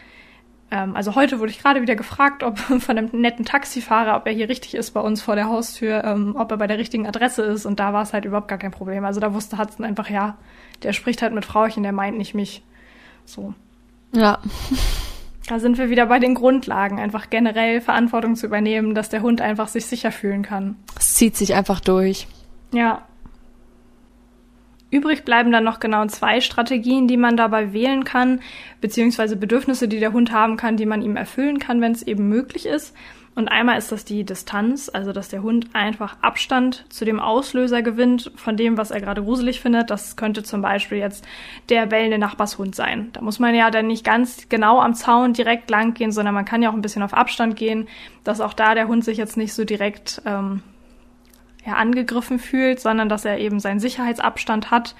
[0.72, 4.32] ähm, also heute wurde ich gerade wieder gefragt, ob von einem netten Taxifahrer, ob er
[4.32, 7.42] hier richtig ist bei uns vor der Haustür, ähm, ob er bei der richtigen Adresse
[7.42, 7.66] ist.
[7.66, 9.04] Und da war es halt überhaupt gar kein Problem.
[9.04, 10.38] Also da wusste Hudson einfach, ja,
[10.82, 12.62] der spricht halt mit Frauchen, der meint nicht mich.
[13.26, 13.52] So.
[14.12, 14.38] Ja.
[15.46, 19.40] Da sind wir wieder bei den Grundlagen, einfach generell Verantwortung zu übernehmen, dass der Hund
[19.42, 20.76] einfach sich sicher fühlen kann.
[20.98, 22.28] Es zieht sich einfach durch.
[22.72, 23.02] Ja,
[24.92, 28.40] Übrig bleiben dann noch genau zwei Strategien, die man dabei wählen kann,
[28.83, 32.28] beziehungsweise Bedürfnisse, die der Hund haben kann, die man ihm erfüllen kann, wenn es eben
[32.28, 32.94] möglich ist.
[33.35, 37.81] Und einmal ist das die Distanz, also dass der Hund einfach Abstand zu dem Auslöser
[37.81, 39.88] gewinnt von dem, was er gerade gruselig findet.
[39.88, 41.24] Das könnte zum Beispiel jetzt
[41.70, 43.09] der bellende Nachbarshund sein.
[43.14, 46.44] Da muss man ja dann nicht ganz genau am Zaun direkt lang gehen, sondern man
[46.44, 47.88] kann ja auch ein bisschen auf Abstand gehen,
[48.24, 50.62] dass auch da der Hund sich jetzt nicht so direkt ähm,
[51.64, 54.94] ja, angegriffen fühlt, sondern dass er eben seinen Sicherheitsabstand hat.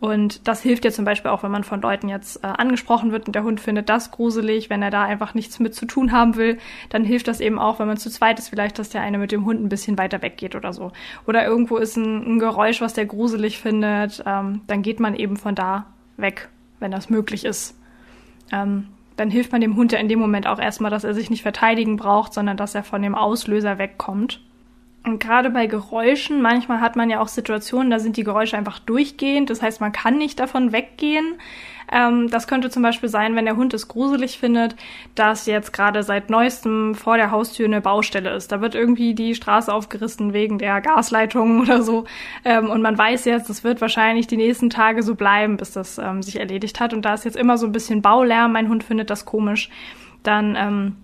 [0.00, 3.26] Und das hilft ja zum Beispiel auch, wenn man von Leuten jetzt äh, angesprochen wird
[3.26, 6.36] und der Hund findet das gruselig, wenn er da einfach nichts mit zu tun haben
[6.36, 6.58] will,
[6.90, 9.32] dann hilft das eben auch, wenn man zu zweit ist, vielleicht, dass der eine mit
[9.32, 10.92] dem Hund ein bisschen weiter weggeht oder so.
[11.26, 15.36] Oder irgendwo ist ein, ein Geräusch, was der gruselig findet, ähm, dann geht man eben
[15.36, 15.86] von da
[16.18, 16.50] weg,
[16.80, 17.78] wenn das möglich ist.
[18.52, 21.30] Ähm, dann hilft man dem Hund ja in dem Moment auch erstmal, dass er sich
[21.30, 24.40] nicht verteidigen braucht, sondern dass er von dem Auslöser wegkommt.
[25.04, 28.78] Und gerade bei Geräuschen, manchmal hat man ja auch Situationen, da sind die Geräusche einfach
[28.78, 29.50] durchgehend.
[29.50, 31.34] Das heißt, man kann nicht davon weggehen.
[31.92, 34.76] Ähm, das könnte zum Beispiel sein, wenn der Hund es gruselig findet,
[35.14, 38.50] dass jetzt gerade seit neuestem vor der Haustür eine Baustelle ist.
[38.50, 42.04] Da wird irgendwie die Straße aufgerissen wegen der Gasleitungen oder so.
[42.44, 45.98] Ähm, und man weiß jetzt, das wird wahrscheinlich die nächsten Tage so bleiben, bis das
[45.98, 46.94] ähm, sich erledigt hat.
[46.94, 48.52] Und da ist jetzt immer so ein bisschen Baulärm.
[48.52, 49.68] Mein Hund findet das komisch.
[50.22, 50.96] Dann ähm,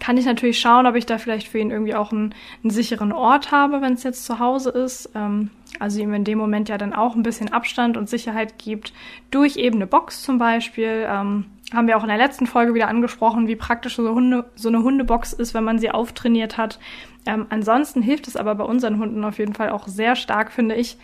[0.00, 3.12] kann ich natürlich schauen, ob ich da vielleicht für ihn irgendwie auch einen, einen sicheren
[3.12, 5.10] Ort habe, wenn es jetzt zu Hause ist.
[5.14, 8.92] Ähm, also ihm in dem Moment ja dann auch ein bisschen Abstand und Sicherheit gibt,
[9.30, 11.06] durch eben eine Box zum Beispiel.
[11.08, 14.68] Ähm, haben wir auch in der letzten Folge wieder angesprochen, wie praktisch so, Hunde, so
[14.68, 16.78] eine Hundebox ist, wenn man sie auftrainiert hat.
[17.26, 20.76] Ähm, ansonsten hilft es aber bei unseren Hunden auf jeden Fall auch sehr stark, finde
[20.76, 20.96] ich,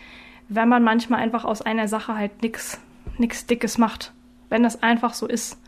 [0.47, 2.79] wenn man manchmal einfach aus einer Sache halt nix,
[3.17, 4.13] nix Dickes macht.
[4.49, 5.59] Wenn das einfach so ist.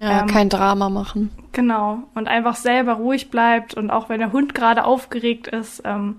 [0.00, 1.30] Ja, ähm, kein Drama machen.
[1.52, 2.04] Genau.
[2.14, 6.16] Und einfach selber ruhig bleibt und auch wenn der Hund gerade aufgeregt ist, ähm,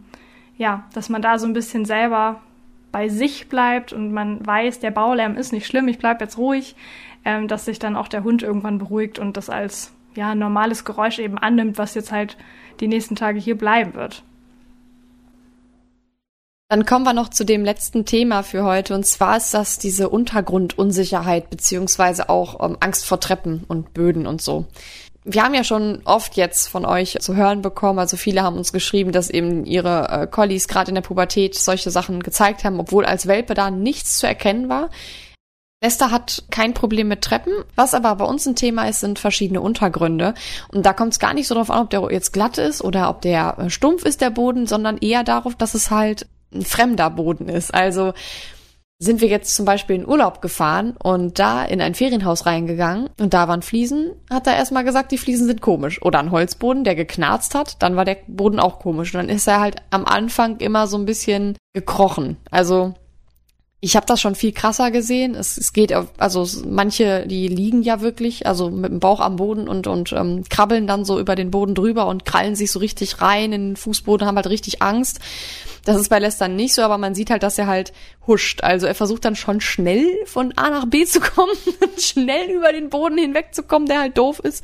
[0.58, 2.42] ja, dass man da so ein bisschen selber
[2.92, 6.76] bei sich bleibt und man weiß, der Baulärm ist nicht schlimm, ich bleib jetzt ruhig,
[7.24, 11.20] ähm, dass sich dann auch der Hund irgendwann beruhigt und das als ja normales Geräusch
[11.20, 12.38] eben annimmt, was jetzt halt
[12.80, 14.24] die nächsten Tage hier bleiben wird.
[16.72, 18.94] Dann kommen wir noch zu dem letzten Thema für heute.
[18.94, 24.40] Und zwar ist das diese Untergrundunsicherheit beziehungsweise auch ähm, Angst vor Treppen und Böden und
[24.40, 24.68] so.
[25.24, 28.72] Wir haben ja schon oft jetzt von euch zu hören bekommen, also viele haben uns
[28.72, 33.04] geschrieben, dass eben ihre äh, Collies gerade in der Pubertät solche Sachen gezeigt haben, obwohl
[33.04, 34.90] als Welpe da nichts zu erkennen war.
[35.82, 37.54] Lester hat kein Problem mit Treppen.
[37.76, 40.36] Was aber bei uns ein Thema ist, sind verschiedene Untergründe.
[40.72, 43.10] Und da kommt es gar nicht so darauf an, ob der jetzt glatt ist oder
[43.10, 47.10] ob der äh, stumpf ist, der Boden, sondern eher darauf, dass es halt ein fremder
[47.10, 47.74] Boden ist.
[47.74, 48.14] Also
[49.02, 53.34] sind wir jetzt zum Beispiel in Urlaub gefahren und da in ein Ferienhaus reingegangen und
[53.34, 56.02] da waren Fliesen, hat er erstmal gesagt, die Fliesen sind komisch.
[56.02, 59.16] Oder ein Holzboden, der geknarzt hat, dann war der Boden auch komisch.
[59.16, 62.36] Und dann ist er halt am Anfang immer so ein bisschen gekrochen.
[62.52, 62.94] Also
[63.82, 65.36] ich habe das schon viel krasser gesehen.
[65.36, 69.38] Es, es geht auf, also manche, die liegen ja wirklich, also mit dem Bauch am
[69.38, 72.80] Boden und und ähm, krabbeln dann so über den Boden drüber und krallen sich so
[72.80, 75.20] richtig rein in den Fußboden, haben halt richtig Angst.
[75.86, 77.94] Das ist bei Lester nicht so, aber man sieht halt, dass er halt
[78.28, 78.64] huscht.
[78.64, 81.56] Also er versucht dann schon schnell von A nach B zu kommen
[81.98, 84.64] schnell über den Boden hinwegzukommen, der halt doof ist.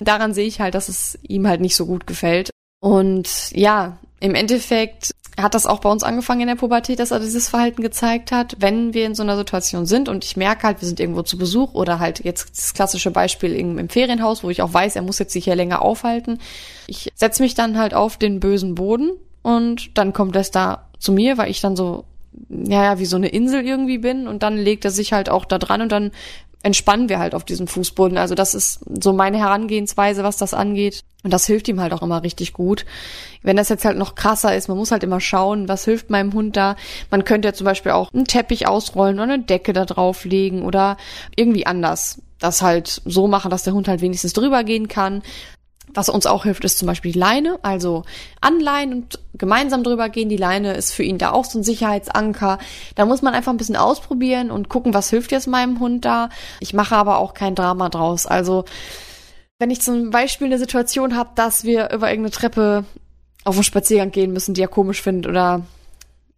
[0.00, 2.50] Daran sehe ich halt, dass es ihm halt nicht so gut gefällt.
[2.80, 7.20] Und ja, im Endeffekt hat das auch bei uns angefangen in der Pubertät, dass er
[7.20, 8.56] dieses Verhalten gezeigt hat.
[8.58, 11.36] Wenn wir in so einer Situation sind und ich merke halt, wir sind irgendwo zu
[11.36, 15.18] Besuch oder halt jetzt das klassische Beispiel im Ferienhaus, wo ich auch weiß, er muss
[15.18, 16.38] jetzt sich hier länger aufhalten.
[16.86, 19.10] Ich setze mich dann halt auf den bösen Boden
[19.42, 22.04] und dann kommt es da zu mir, weil ich dann so,
[22.48, 25.44] ja, ja, wie so eine Insel irgendwie bin und dann legt er sich halt auch
[25.44, 26.12] da dran und dann
[26.66, 28.18] entspannen wir halt auf diesem Fußboden.
[28.18, 31.04] Also das ist so meine Herangehensweise, was das angeht.
[31.22, 32.84] Und das hilft ihm halt auch immer richtig gut.
[33.42, 36.32] Wenn das jetzt halt noch krasser ist, man muss halt immer schauen, was hilft meinem
[36.32, 36.74] Hund da.
[37.12, 40.96] Man könnte ja zum Beispiel auch einen Teppich ausrollen oder eine Decke da drauflegen oder
[41.36, 42.20] irgendwie anders.
[42.38, 45.22] das halt so machen, dass der Hund halt wenigstens drüber gehen kann.
[45.94, 48.04] Was uns auch hilft, ist zum Beispiel die Leine, also
[48.40, 50.28] anleihen und gemeinsam drüber gehen.
[50.28, 52.58] Die Leine ist für ihn da auch so ein Sicherheitsanker.
[52.94, 56.28] Da muss man einfach ein bisschen ausprobieren und gucken, was hilft jetzt meinem Hund da.
[56.60, 58.26] Ich mache aber auch kein Drama draus.
[58.26, 58.64] Also
[59.58, 62.84] wenn ich zum Beispiel eine Situation habe, dass wir über irgendeine Treppe
[63.44, 65.62] auf einen Spaziergang gehen müssen, die er komisch findet oder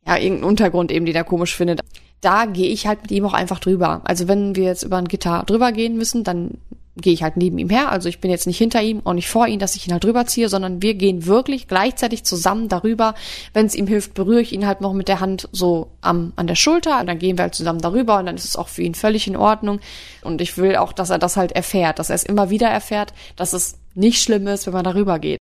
[0.06, 1.80] ja, irgendeinen Untergrund eben, den er komisch findet,
[2.20, 4.02] da gehe ich halt mit ihm auch einfach drüber.
[4.04, 6.58] Also wenn wir jetzt über ein Gitter drüber gehen müssen, dann
[6.98, 7.90] gehe ich halt neben ihm her.
[7.90, 10.04] Also ich bin jetzt nicht hinter ihm, auch nicht vor ihm, dass ich ihn halt
[10.04, 13.14] drüber ziehe, sondern wir gehen wirklich gleichzeitig zusammen darüber.
[13.52, 16.46] Wenn es ihm hilft, berühre ich ihn halt noch mit der Hand so am, an
[16.46, 18.82] der Schulter und dann gehen wir halt zusammen darüber und dann ist es auch für
[18.82, 19.80] ihn völlig in Ordnung.
[20.22, 23.14] Und ich will auch, dass er das halt erfährt, dass er es immer wieder erfährt,
[23.37, 25.38] dass es nicht schlimm ist, wenn man darüber geht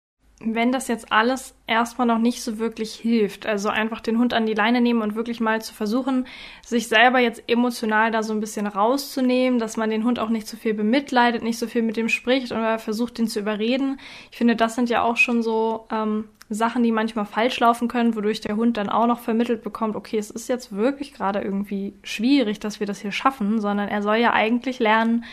[0.53, 4.45] wenn das jetzt alles erstmal noch nicht so wirklich hilft, also einfach den Hund an
[4.45, 6.27] die Leine nehmen und wirklich mal zu versuchen,
[6.63, 10.47] sich selber jetzt emotional da so ein bisschen rauszunehmen, dass man den Hund auch nicht
[10.47, 13.99] so viel bemitleidet, nicht so viel mit dem spricht oder versucht, den zu überreden.
[14.29, 18.15] Ich finde, das sind ja auch schon so ähm, Sachen, die manchmal falsch laufen können,
[18.15, 21.93] wodurch der Hund dann auch noch vermittelt bekommt, okay, es ist jetzt wirklich gerade irgendwie
[22.03, 25.23] schwierig, dass wir das hier schaffen, sondern er soll ja eigentlich lernen,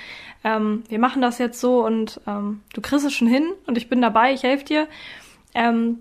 [0.45, 3.89] ähm, wir machen das jetzt so und ähm, du kriegst es schon hin und ich
[3.89, 4.89] bin dabei, ich helfe dir.
[5.55, 6.01] Ähm,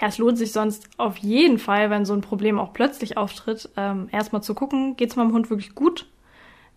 [0.00, 3.68] ja, es lohnt sich sonst auf jeden Fall, wenn so ein Problem auch plötzlich auftritt,
[3.76, 6.06] ähm, erstmal zu gucken, geht es meinem Hund wirklich gut?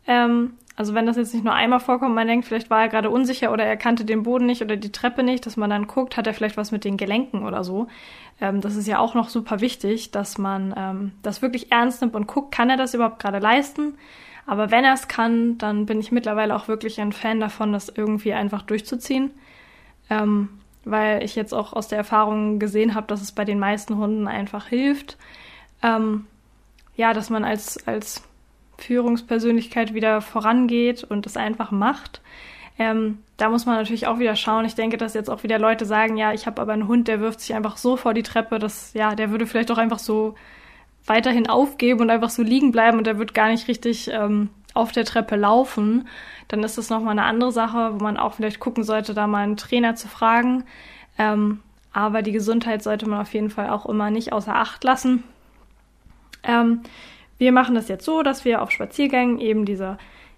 [0.06, 3.10] Ähm, also wenn das jetzt nicht nur einmal vorkommt, man denkt, vielleicht war er gerade
[3.10, 6.18] unsicher oder er kannte den Boden nicht oder die Treppe nicht, dass man dann guckt,
[6.18, 7.88] hat er vielleicht was mit den Gelenken oder so.
[8.40, 12.16] Ähm, das ist ja auch noch super wichtig, dass man ähm, das wirklich ernst nimmt
[12.16, 13.96] und guckt, kann er das überhaupt gerade leisten?
[14.48, 17.90] Aber wenn er es kann, dann bin ich mittlerweile auch wirklich ein Fan davon, das
[17.90, 19.32] irgendwie einfach durchzuziehen.
[20.10, 20.50] Ähm,
[20.86, 24.26] weil ich jetzt auch aus der Erfahrung gesehen habe, dass es bei den meisten Hunden
[24.28, 25.18] einfach hilft.
[25.84, 26.26] Ähm,
[26.96, 28.24] ja, dass man als, als
[28.78, 32.22] Führungspersönlichkeit wieder vorangeht und es einfach macht.
[32.80, 34.64] Ähm, da muss man natürlich auch wieder schauen.
[34.64, 37.20] Ich denke, dass jetzt auch wieder Leute sagen, ja, ich habe aber einen Hund, der
[37.20, 40.36] wirft sich einfach so vor die Treppe, dass ja, der würde vielleicht auch einfach so
[41.08, 44.92] weiterhin aufgeben und einfach so liegen bleiben und der wird gar nicht richtig ähm, auf
[44.92, 46.08] der Treppe laufen.
[46.48, 49.44] Dann ist das nochmal eine andere Sache, wo man auch vielleicht gucken sollte, da mal
[49.44, 50.64] einen Trainer zu fragen.
[51.18, 51.62] Ähm,
[51.94, 55.24] aber die Gesundheit sollte man auf jeden Fall auch immer nicht außer Acht lassen.
[56.44, 56.82] Ähm,
[57.38, 59.98] wir machen das jetzt so, dass wir auf Spaziergängen eben diese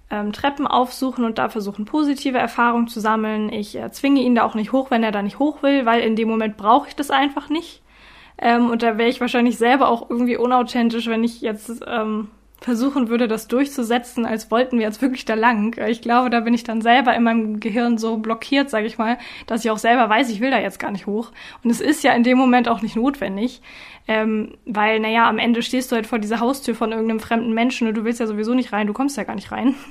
[0.10, 3.52] ähm, Treppen aufsuchen und da versuchen, positive Erfahrungen zu sammeln.
[3.52, 6.02] Ich äh, zwinge ihn da auch nicht hoch, wenn er da nicht hoch will, weil
[6.02, 7.82] in dem Moment brauche ich das einfach nicht.
[8.42, 12.30] Ähm, und da wäre ich wahrscheinlich selber auch irgendwie unauthentisch, wenn ich jetzt ähm,
[12.62, 15.78] versuchen würde, das durchzusetzen, als wollten wir jetzt wirklich da lang.
[15.88, 19.18] Ich glaube, da bin ich dann selber in meinem Gehirn so blockiert, sage ich mal,
[19.48, 21.32] dass ich auch selber weiß, ich will da jetzt gar nicht hoch.
[21.64, 23.62] Und es ist ja in dem Moment auch nicht notwendig,
[24.08, 27.88] ähm, weil, naja, am Ende stehst du halt vor dieser Haustür von irgendeinem fremden Menschen
[27.88, 29.76] und du willst ja sowieso nicht rein, du kommst ja gar nicht rein.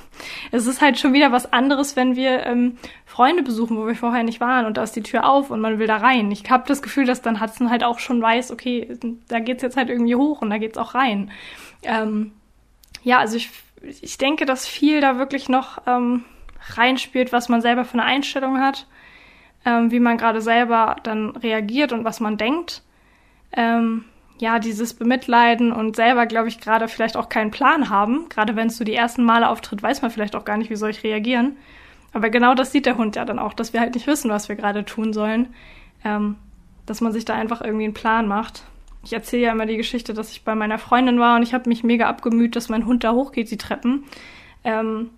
[0.51, 2.77] Es ist halt schon wieder was anderes, wenn wir ähm,
[3.07, 5.79] Freunde besuchen, wo wir vorher nicht waren und da ist die Tür auf und man
[5.79, 6.31] will da rein.
[6.33, 9.77] Ich habe das Gefühl, dass dann Hudson halt auch schon weiß, okay, da geht's jetzt
[9.77, 11.31] halt irgendwie hoch und da geht's auch rein.
[11.85, 12.33] Ähm,
[13.03, 13.51] ja, also ich,
[13.83, 16.25] ich denke, dass viel da wirklich noch ähm,
[16.77, 18.87] reinspielt, was man selber für eine Einstellung hat,
[19.65, 22.83] ähm, wie man gerade selber dann reagiert und was man denkt.
[23.53, 24.05] Ähm,
[24.41, 28.29] ja, dieses Bemitleiden und selber, glaube ich, gerade vielleicht auch keinen Plan haben.
[28.29, 30.77] Gerade wenn es so die ersten Male auftritt, weiß man vielleicht auch gar nicht, wie
[30.77, 31.57] soll ich reagieren.
[32.13, 34.49] Aber genau das sieht der Hund ja dann auch, dass wir halt nicht wissen, was
[34.49, 35.55] wir gerade tun sollen.
[36.05, 36.37] Ähm,
[36.87, 38.65] dass man sich da einfach irgendwie einen Plan macht
[39.05, 41.69] ich erzähle ja immer die Geschichte, dass ich bei meiner Freundin war und ich habe
[41.69, 44.05] mich mega abgemüht, dass mein Hund da hochgeht, die Treppen.
[44.65, 45.11] Ähm,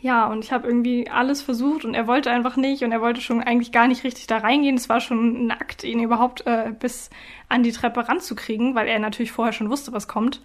[0.00, 3.20] ja, und ich habe irgendwie alles versucht und er wollte einfach nicht und er wollte
[3.20, 4.76] schon eigentlich gar nicht richtig da reingehen.
[4.76, 7.10] Es war schon ein Akt, ihn überhaupt äh, bis
[7.48, 10.40] an die Treppe ranzukriegen, weil er natürlich vorher schon wusste, was kommt.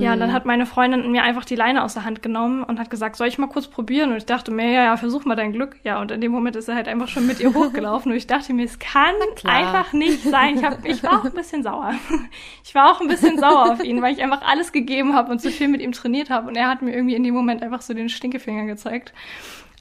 [0.00, 0.32] Ja, und dann mhm.
[0.32, 3.28] hat meine Freundin mir einfach die Leine aus der Hand genommen und hat gesagt, soll
[3.28, 4.10] ich mal kurz probieren?
[4.10, 5.76] Und ich dachte mir, ja, ja, versuch mal dein Glück.
[5.84, 8.10] Ja, und in dem Moment ist er halt einfach schon mit ihr hochgelaufen.
[8.10, 10.56] und ich dachte mir, es kann einfach nicht sein.
[10.56, 11.94] Ich, hab, ich war auch ein bisschen sauer.
[12.64, 15.42] Ich war auch ein bisschen sauer auf ihn, weil ich einfach alles gegeben habe und
[15.42, 16.48] so viel mit ihm trainiert habe.
[16.48, 19.12] Und er hat mir irgendwie in dem Moment einfach so den Stinkefinger gezeigt.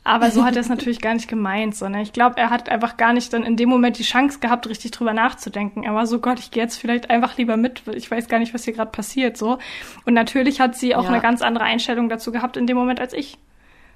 [0.04, 2.98] Aber so hat er es natürlich gar nicht gemeint, sondern ich glaube, er hat einfach
[2.98, 5.84] gar nicht dann in dem Moment die Chance gehabt, richtig drüber nachzudenken.
[5.84, 8.40] Er war so, Gott, ich gehe jetzt vielleicht einfach lieber mit, weil ich weiß gar
[8.40, 9.60] nicht, was hier gerade passiert, so.
[10.06, 11.10] Und natürlich hat sie auch ja.
[11.10, 13.38] eine ganz andere Einstellung dazu gehabt in dem Moment als ich.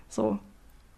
[0.07, 0.37] So.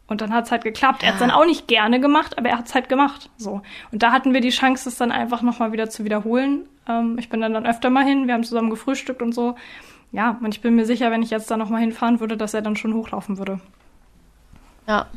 [0.08, 1.04] Und dann hat es halt geklappt.
[1.04, 1.08] Ja.
[1.08, 3.30] Er hat es dann auch nicht gerne gemacht, aber er hat es halt gemacht.
[3.38, 3.62] So.
[3.94, 6.68] Und da hatten wir die Chance, es dann einfach nochmal wieder zu wiederholen.
[6.88, 9.56] Ähm, ich bin dann, dann öfter mal hin, wir haben zusammen gefrühstückt und so.
[10.12, 12.62] Ja, und ich bin mir sicher, wenn ich jetzt da nochmal hinfahren würde, dass er
[12.62, 13.60] dann schon hochlaufen würde.
[14.88, 15.08] Ja.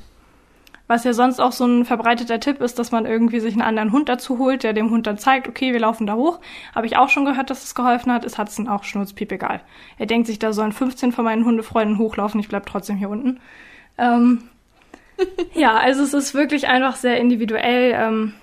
[0.87, 3.93] Was ja sonst auch so ein verbreiteter Tipp ist, dass man irgendwie sich einen anderen
[3.93, 6.41] Hund dazu holt, der dem Hund dann zeigt, okay, wir laufen da hoch.
[6.75, 8.25] Habe ich auch schon gehört, dass es geholfen hat.
[8.25, 9.61] Es hat es dann auch schnurzpiep egal.
[9.99, 13.39] Er denkt sich, da sollen 15 von meinen Hundefreunden hochlaufen, ich bleib trotzdem hier unten.
[13.99, 14.49] Ähm,
[15.55, 17.93] ja, also es ist wirklich einfach sehr individuell.
[17.95, 18.35] Ähm,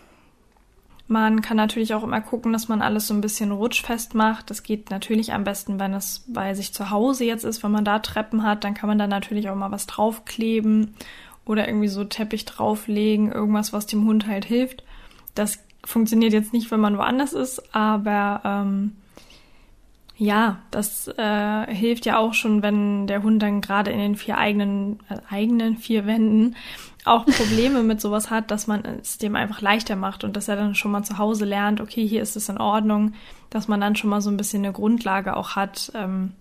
[1.08, 4.50] man kann natürlich auch immer gucken, dass man alles so ein bisschen rutschfest macht.
[4.50, 7.64] Das geht natürlich am besten, wenn es bei sich zu Hause jetzt ist.
[7.64, 10.96] Wenn man da Treppen hat, dann kann man da natürlich auch mal was draufkleben
[11.46, 14.84] oder irgendwie so Teppich drauflegen, irgendwas, was dem Hund halt hilft.
[15.34, 18.98] Das funktioniert jetzt nicht, wenn man woanders ist, aber ähm,
[20.18, 24.38] ja, das äh, hilft ja auch schon, wenn der Hund dann gerade in den vier
[24.38, 26.56] eigenen, äh, eigenen vier Wänden
[27.08, 30.56] auch Probleme mit sowas hat, dass man es dem einfach leichter macht und dass er
[30.56, 33.14] dann schon mal zu Hause lernt, okay, hier ist es in Ordnung,
[33.50, 36.34] dass man dann schon mal so ein bisschen eine Grundlage auch hat, ähm,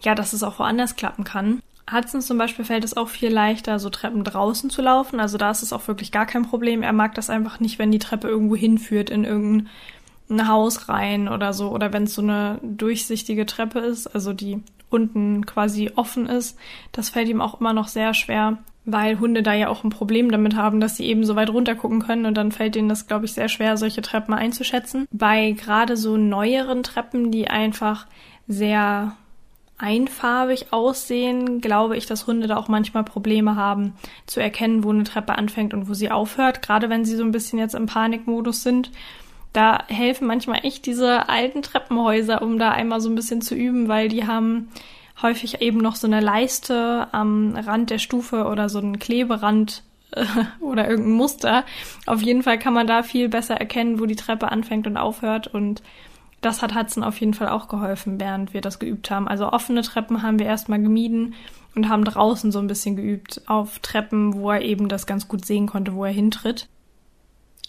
[0.00, 1.60] ja, dass es auch woanders klappen kann.
[1.90, 5.20] Hudson zum Beispiel fällt es auch viel leichter, so Treppen draußen zu laufen.
[5.20, 6.82] Also da ist es auch wirklich gar kein Problem.
[6.82, 11.52] Er mag das einfach nicht, wenn die Treppe irgendwo hinführt in irgendein Haus rein oder
[11.52, 11.70] so.
[11.70, 16.58] Oder wenn es so eine durchsichtige Treppe ist, also die unten quasi offen ist.
[16.92, 18.58] Das fällt ihm auch immer noch sehr schwer
[18.90, 21.74] weil Hunde da ja auch ein Problem damit haben, dass sie eben so weit runter
[21.74, 25.06] gucken können und dann fällt ihnen das, glaube ich, sehr schwer, solche Treppen einzuschätzen.
[25.12, 28.06] Bei gerade so neueren Treppen, die einfach
[28.46, 29.14] sehr
[29.76, 33.92] einfarbig aussehen, glaube ich, dass Hunde da auch manchmal Probleme haben
[34.26, 37.30] zu erkennen, wo eine Treppe anfängt und wo sie aufhört, gerade wenn sie so ein
[37.30, 38.90] bisschen jetzt im Panikmodus sind.
[39.52, 43.88] Da helfen manchmal echt diese alten Treppenhäuser, um da einmal so ein bisschen zu üben,
[43.88, 44.68] weil die haben
[45.22, 50.24] häufig eben noch so eine Leiste am Rand der Stufe oder so ein Kleberand äh,
[50.60, 51.64] oder irgendein Muster.
[52.06, 55.48] Auf jeden Fall kann man da viel besser erkennen, wo die Treppe anfängt und aufhört
[55.48, 55.82] und
[56.40, 59.26] das hat Hudson auf jeden Fall auch geholfen, während wir das geübt haben.
[59.26, 61.34] Also offene Treppen haben wir erstmal gemieden
[61.74, 65.44] und haben draußen so ein bisschen geübt auf Treppen, wo er eben das ganz gut
[65.44, 66.68] sehen konnte, wo er hintritt.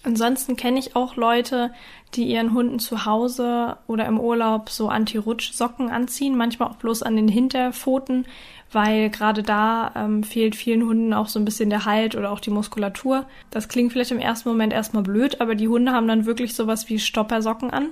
[0.03, 1.71] Ansonsten kenne ich auch Leute,
[2.15, 7.17] die ihren Hunden zu Hause oder im Urlaub so Anti-Rutsch-Socken anziehen, manchmal auch bloß an
[7.17, 8.25] den Hinterpfoten,
[8.71, 12.39] weil gerade da ähm, fehlt vielen Hunden auch so ein bisschen der Halt oder auch
[12.39, 13.25] die Muskulatur.
[13.51, 16.87] Das klingt vielleicht im ersten Moment erstmal blöd, aber die Hunde haben dann wirklich sowas
[16.87, 17.89] wie Stoppersocken an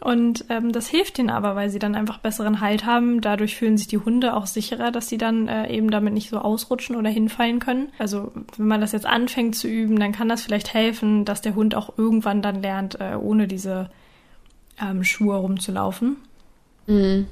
[0.00, 3.20] und ähm, das hilft ihnen aber, weil sie dann einfach besseren Halt haben.
[3.20, 6.38] Dadurch fühlen sich die Hunde auch sicherer, dass sie dann äh, eben damit nicht so
[6.38, 7.88] ausrutschen oder hinfallen können.
[7.98, 11.56] Also wenn man das jetzt anfängt zu üben, dann kann das vielleicht helfen, dass der
[11.56, 13.90] Hund auch irgendwann dann lernt, äh, ohne diese
[14.80, 16.16] ähm, Schuhe rumzulaufen.
[16.86, 17.26] Mhm.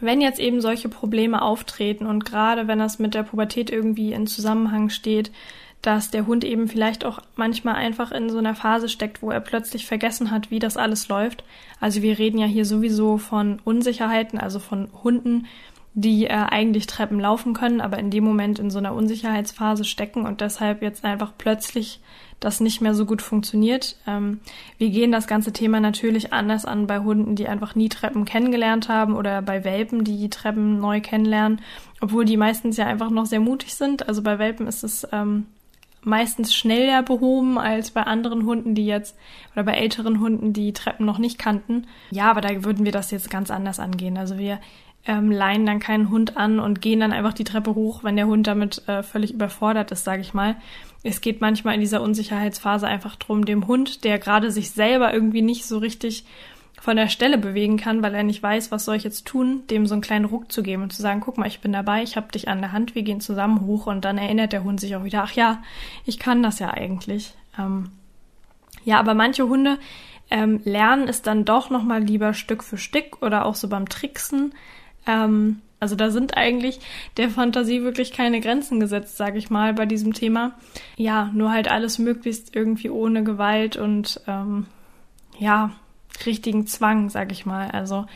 [0.00, 4.26] Wenn jetzt eben solche Probleme auftreten und gerade wenn das mit der Pubertät irgendwie in
[4.26, 5.30] Zusammenhang steht,
[5.82, 9.40] dass der Hund eben vielleicht auch manchmal einfach in so einer Phase steckt, wo er
[9.40, 11.44] plötzlich vergessen hat, wie das alles läuft.
[11.80, 15.46] Also wir reden ja hier sowieso von Unsicherheiten, also von Hunden,
[15.94, 20.26] die äh, eigentlich Treppen laufen können, aber in dem Moment in so einer Unsicherheitsphase stecken
[20.26, 22.00] und deshalb jetzt einfach plötzlich
[22.40, 23.96] das nicht mehr so gut funktioniert.
[24.06, 24.40] Ähm,
[24.78, 28.88] wir gehen das ganze Thema natürlich anders an bei Hunden, die einfach nie Treppen kennengelernt
[28.88, 31.60] haben oder bei Welpen, die Treppen neu kennenlernen,
[32.00, 34.08] obwohl die meistens ja einfach noch sehr mutig sind.
[34.08, 35.46] Also bei Welpen ist es ähm,
[36.08, 39.16] meistens schneller behoben als bei anderen Hunden, die jetzt
[39.52, 41.86] oder bei älteren Hunden, die Treppen noch nicht kannten.
[42.10, 44.16] Ja, aber da würden wir das jetzt ganz anders angehen.
[44.16, 44.58] Also wir
[45.06, 48.26] ähm, leihen dann keinen Hund an und gehen dann einfach die Treppe hoch, wenn der
[48.26, 50.56] Hund damit äh, völlig überfordert ist, sage ich mal.
[51.02, 55.42] Es geht manchmal in dieser Unsicherheitsphase einfach drum, dem Hund, der gerade sich selber irgendwie
[55.42, 56.24] nicht so richtig
[56.80, 59.86] von der Stelle bewegen kann, weil er nicht weiß, was soll ich jetzt tun, dem
[59.86, 62.16] so einen kleinen Ruck zu geben und zu sagen, guck mal, ich bin dabei, ich
[62.16, 64.94] hab dich an der Hand, wir gehen zusammen hoch und dann erinnert der Hund sich
[64.96, 65.62] auch wieder, ach ja,
[66.04, 67.34] ich kann das ja eigentlich.
[67.58, 67.90] Ähm,
[68.84, 69.78] ja, aber manche Hunde
[70.30, 74.54] ähm, lernen es dann doch nochmal lieber Stück für Stück oder auch so beim Tricksen.
[75.06, 76.80] Ähm, also da sind eigentlich
[77.16, 80.52] der Fantasie wirklich keine Grenzen gesetzt, sage ich mal, bei diesem Thema.
[80.96, 84.66] Ja, nur halt alles möglichst irgendwie ohne Gewalt und ähm,
[85.38, 85.70] ja,
[86.26, 87.70] richtigen Zwang, sag ich mal.
[87.70, 88.06] Also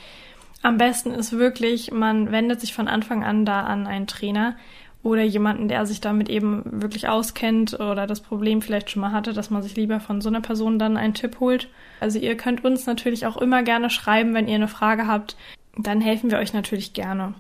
[0.62, 4.57] am besten ist wirklich, man wendet sich von Anfang an da an einen Trainer
[5.03, 9.33] oder jemanden, der sich damit eben wirklich auskennt oder das Problem vielleicht schon mal hatte,
[9.33, 11.69] dass man sich lieber von so einer Person dann einen Tipp holt.
[11.99, 15.37] Also ihr könnt uns natürlich auch immer gerne schreiben, wenn ihr eine Frage habt.
[15.77, 17.35] Dann helfen wir euch natürlich gerne.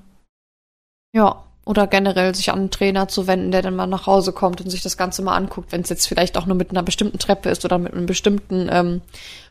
[1.14, 4.60] Ja, oder generell sich an einen Trainer zu wenden, der dann mal nach Hause kommt
[4.60, 7.18] und sich das Ganze mal anguckt, wenn es jetzt vielleicht auch nur mit einer bestimmten
[7.18, 9.00] Treppe ist oder mit einem bestimmten ähm,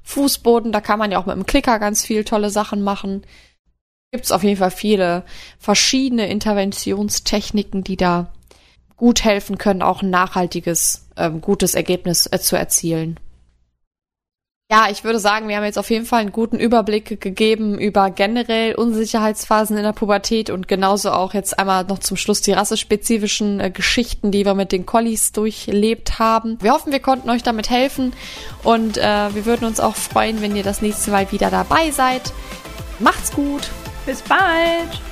[0.04, 0.71] Fußboden.
[0.71, 3.24] Da kann man ja auch mit dem Klicker ganz viel tolle Sachen machen.
[4.12, 5.24] Gibt es auf jeden Fall viele
[5.58, 8.34] verschiedene Interventionstechniken, die da
[8.97, 13.19] gut helfen können, auch ein nachhaltiges, ähm, gutes Ergebnis äh, zu erzielen.
[14.71, 18.10] Ja, ich würde sagen, wir haben jetzt auf jeden Fall einen guten Überblick gegeben über
[18.10, 23.60] generell Unsicherheitsphasen in der Pubertät und genauso auch jetzt einmal noch zum Schluss die rassespezifischen
[23.60, 26.58] äh, Geschichten, die wir mit den Collies durchlebt haben.
[26.62, 28.13] Wir hoffen, wir konnten euch damit helfen
[28.63, 32.31] und äh, wir würden uns auch freuen, wenn ihr das nächste Mal wieder dabei seid.
[33.00, 33.69] Macht's gut.
[34.06, 35.10] Bis bald.